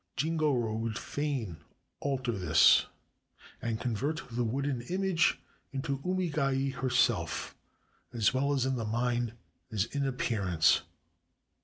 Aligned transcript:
Jingoro 0.17 0.73
would 0.79 0.97
fain 0.97 1.57
alter 1.99 2.31
this 2.31 2.87
and 3.61 3.79
convert 3.79 4.23
the 4.31 4.43
wooden 4.43 4.81
image 4.81 5.37
into 5.71 5.99
Umegaye 5.99 6.73
herself— 6.73 7.55
as 8.11 8.33
well 8.33 8.51
in 8.51 8.77
the 8.77 8.83
mind 8.85 9.33
as 9.71 9.85
in 9.85 10.07
appearance. 10.07 10.81